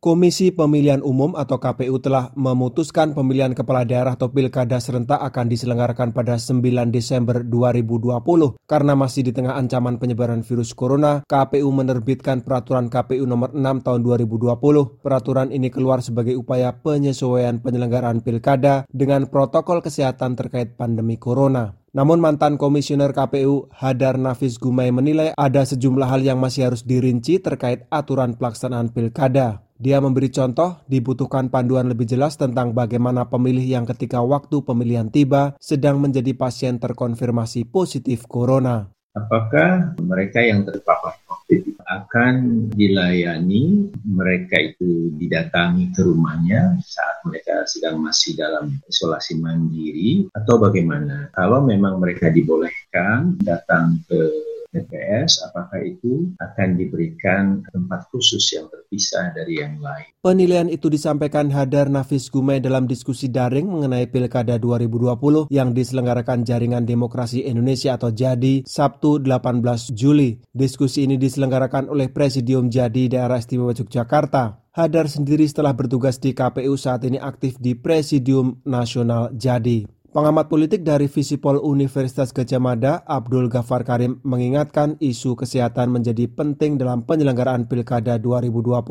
Komisi 0.00 0.48
Pemilihan 0.48 1.04
Umum 1.04 1.36
atau 1.36 1.60
KPU 1.60 2.00
telah 2.00 2.32
memutuskan 2.32 3.12
pemilihan 3.12 3.52
kepala 3.52 3.84
daerah 3.84 4.16
atau 4.16 4.32
pilkada 4.32 4.80
serentak 4.80 5.20
akan 5.20 5.52
diselenggarakan 5.52 6.16
pada 6.16 6.40
9 6.40 6.88
Desember 6.88 7.44
2020. 7.44 8.24
Karena 8.64 8.96
masih 8.96 9.28
di 9.28 9.36
tengah 9.36 9.60
ancaman 9.60 10.00
penyebaran 10.00 10.40
virus 10.40 10.72
corona, 10.72 11.20
KPU 11.28 11.68
menerbitkan 11.68 12.40
peraturan 12.40 12.88
KPU 12.88 13.28
nomor 13.28 13.52
6 13.52 13.60
tahun 13.84 14.00
2020. 14.00 15.04
Peraturan 15.04 15.52
ini 15.52 15.68
keluar 15.68 16.00
sebagai 16.00 16.32
upaya 16.32 16.80
penyesuaian 16.80 17.60
penyelenggaraan 17.60 18.24
pilkada 18.24 18.88
dengan 18.88 19.28
protokol 19.28 19.84
kesehatan 19.84 20.32
terkait 20.32 20.80
pandemi 20.80 21.20
corona. 21.20 21.76
Namun 21.92 22.24
mantan 22.24 22.56
komisioner 22.56 23.12
KPU 23.12 23.68
Hadar 23.68 24.16
Nafis 24.16 24.56
Gumai 24.56 24.96
menilai 24.96 25.36
ada 25.36 25.60
sejumlah 25.60 26.08
hal 26.08 26.24
yang 26.24 26.40
masih 26.40 26.72
harus 26.72 26.88
dirinci 26.88 27.36
terkait 27.36 27.84
aturan 27.92 28.40
pelaksanaan 28.40 28.96
pilkada. 28.96 29.68
Dia 29.80 29.96
memberi 29.96 30.28
contoh 30.28 30.76
dibutuhkan 30.92 31.48
panduan 31.48 31.88
lebih 31.88 32.04
jelas 32.04 32.36
tentang 32.36 32.76
bagaimana 32.76 33.32
pemilih 33.32 33.64
yang 33.64 33.88
ketika 33.88 34.20
waktu 34.20 34.60
pemilihan 34.60 35.08
tiba 35.08 35.56
sedang 35.56 36.04
menjadi 36.04 36.36
pasien 36.36 36.76
terkonfirmasi 36.76 37.64
positif 37.64 38.28
corona. 38.28 38.92
Apakah 39.16 39.96
mereka 40.04 40.44
yang 40.44 40.68
terpapar 40.68 41.16
COVID 41.24 41.80
akan 41.82 42.34
dilayani, 42.76 43.88
mereka 44.04 44.60
itu 44.60 45.16
didatangi 45.16 45.96
ke 45.96 46.04
rumahnya 46.04 46.76
saat 46.84 47.24
mereka 47.24 47.64
sedang 47.64 48.04
masih 48.04 48.36
dalam 48.36 48.76
isolasi 48.84 49.40
mandiri 49.40 50.28
atau 50.36 50.60
bagaimana? 50.60 51.32
Kalau 51.32 51.64
memang 51.64 51.98
mereka 51.98 52.28
dibolehkan 52.28 53.40
datang 53.40 53.98
ke 54.04 54.49
TPS, 54.70 55.42
apakah 55.50 55.82
itu 55.82 56.30
akan 56.38 56.78
diberikan 56.78 57.66
tempat 57.74 58.06
khusus 58.14 58.54
yang 58.54 58.70
terpisah 58.70 59.34
dari 59.34 59.58
yang 59.58 59.82
lain. 59.82 60.06
Penilaian 60.22 60.70
itu 60.70 60.86
disampaikan 60.86 61.50
Hadar 61.50 61.90
Nafis 61.90 62.30
Gumai 62.30 62.62
dalam 62.62 62.86
diskusi 62.86 63.26
daring 63.26 63.66
mengenai 63.66 64.06
Pilkada 64.06 64.62
2020 64.62 65.50
yang 65.50 65.74
diselenggarakan 65.74 66.46
Jaringan 66.46 66.86
Demokrasi 66.86 67.42
Indonesia 67.50 67.98
atau 67.98 68.14
JADI 68.14 68.62
Sabtu 68.62 69.18
18 69.18 69.90
Juli. 69.90 70.38
Diskusi 70.54 71.02
ini 71.02 71.18
diselenggarakan 71.18 71.90
oleh 71.90 72.06
Presidium 72.14 72.70
JADI 72.70 73.18
Daerah 73.18 73.42
Istimewa 73.42 73.74
Yogyakarta. 73.74 74.62
Hadar 74.70 75.10
sendiri 75.10 75.50
setelah 75.50 75.74
bertugas 75.74 76.22
di 76.22 76.30
KPU 76.30 76.78
saat 76.78 77.02
ini 77.02 77.18
aktif 77.18 77.58
di 77.58 77.74
Presidium 77.74 78.62
Nasional 78.62 79.34
JADI. 79.34 79.99
Pengamat 80.10 80.50
politik 80.50 80.82
dari 80.82 81.06
Visipol 81.06 81.62
Universitas 81.62 82.34
Gajah 82.34 82.58
Mada, 82.58 83.06
Abdul 83.06 83.46
Ghafar 83.46 83.86
Karim, 83.86 84.18
mengingatkan 84.26 84.98
isu 84.98 85.38
kesehatan 85.38 85.86
menjadi 85.94 86.26
penting 86.26 86.82
dalam 86.82 87.06
penyelenggaraan 87.06 87.70
Pilkada 87.70 88.18
2020. 88.18 88.82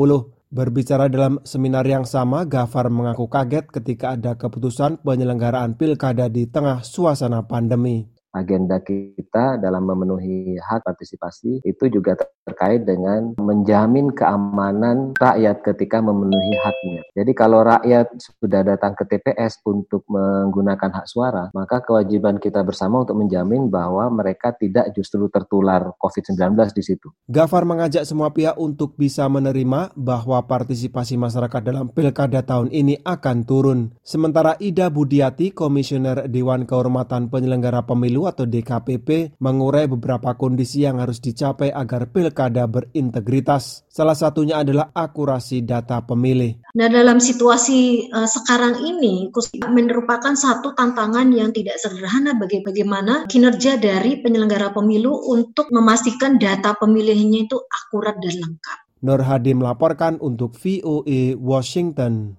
Berbicara 0.47 1.11
dalam 1.11 1.43
seminar 1.43 1.83
yang 1.83 2.07
sama, 2.07 2.47
Ghafar 2.47 2.87
mengaku 2.87 3.27
kaget 3.27 3.67
ketika 3.67 4.15
ada 4.15 4.39
keputusan 4.39 5.03
penyelenggaraan 5.03 5.75
Pilkada 5.75 6.31
di 6.31 6.47
tengah 6.47 6.87
suasana 6.87 7.43
pandemi 7.43 8.07
agenda 8.33 8.77
kita 8.81 9.57
dalam 9.57 9.89
memenuhi 9.89 10.57
hak 10.61 10.85
partisipasi 10.85 11.65
itu 11.65 11.83
juga 11.89 12.13
terkait 12.45 12.85
dengan 12.85 13.37
menjamin 13.37 14.13
keamanan 14.13 15.13
rakyat 15.17 15.61
ketika 15.65 16.01
memenuhi 16.01 16.53
haknya. 16.61 17.01
Jadi 17.13 17.31
kalau 17.37 17.61
rakyat 17.65 18.09
sudah 18.41 18.61
datang 18.65 18.93
ke 18.97 19.05
TPS 19.05 19.61
untuk 19.65 20.05
menggunakan 20.09 21.01
hak 21.01 21.07
suara, 21.09 21.53
maka 21.53 21.81
kewajiban 21.81 22.41
kita 22.41 22.61
bersama 22.65 23.05
untuk 23.05 23.17
menjamin 23.21 23.69
bahwa 23.69 24.09
mereka 24.09 24.53
tidak 24.53 24.89
justru 24.97 25.29
tertular 25.29 25.93
COVID-19 26.01 26.53
di 26.73 26.83
situ. 26.85 27.13
Gafar 27.29 27.65
mengajak 27.65 28.05
semua 28.05 28.33
pihak 28.33 28.57
untuk 28.57 28.97
bisa 28.97 29.29
menerima 29.29 29.93
bahwa 29.93 30.41
partisipasi 30.45 31.17
masyarakat 31.17 31.61
dalam 31.61 31.93
pilkada 31.93 32.41
tahun 32.41 32.73
ini 32.73 33.01
akan 33.05 33.45
turun. 33.45 33.79
Sementara 34.01 34.57
Ida 34.57 34.89
Budiati, 34.89 35.53
Komisioner 35.53 36.25
Dewan 36.25 36.65
Kehormatan 36.65 37.29
Penyelenggara 37.29 37.85
Pemilu 37.85 38.18
Pemilu 38.19 38.35
atau 38.35 38.43
DKPP 38.43 39.39
mengurai 39.39 39.87
beberapa 39.87 40.35
kondisi 40.35 40.83
yang 40.83 40.99
harus 40.99 41.23
dicapai 41.23 41.71
agar 41.71 42.11
pilkada 42.11 42.67
berintegritas. 42.67 43.87
Salah 43.87 44.11
satunya 44.11 44.59
adalah 44.59 44.91
akurasi 44.91 45.63
data 45.63 46.03
pemilih. 46.03 46.59
Nah, 46.75 46.91
dalam 46.91 47.23
situasi 47.23 48.11
uh, 48.11 48.27
sekarang 48.27 48.83
ini 48.83 49.31
merupakan 49.71 50.35
satu 50.35 50.75
tantangan 50.75 51.31
yang 51.31 51.55
tidak 51.55 51.79
sederhana 51.79 52.35
bagi 52.35 52.59
bagaimana 52.59 53.23
kinerja 53.31 53.79
dari 53.79 54.19
penyelenggara 54.19 54.75
pemilu 54.75 55.15
untuk 55.31 55.71
memastikan 55.71 56.35
data 56.35 56.75
pemilihnya 56.75 57.47
itu 57.47 57.55
akurat 57.71 58.19
dan 58.19 58.35
lengkap. 58.35 58.79
Nur 58.99 59.23
Hadi 59.23 59.55
melaporkan 59.55 60.19
untuk 60.19 60.59
VOA 60.59 61.39
Washington. 61.39 62.35